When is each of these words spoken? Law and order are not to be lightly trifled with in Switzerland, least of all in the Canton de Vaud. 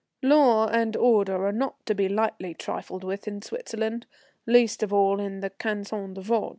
Law 0.23 0.67
and 0.67 0.97
order 0.97 1.45
are 1.45 1.51
not 1.51 1.85
to 1.85 1.93
be 1.93 2.09
lightly 2.09 2.55
trifled 2.55 3.03
with 3.03 3.27
in 3.27 3.39
Switzerland, 3.39 4.07
least 4.47 4.81
of 4.81 4.91
all 4.91 5.19
in 5.19 5.41
the 5.41 5.51
Canton 5.51 6.15
de 6.15 6.21
Vaud. 6.21 6.49